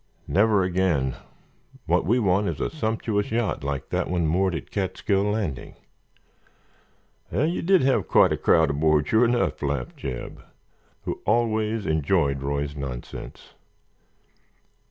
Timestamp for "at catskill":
4.55-5.21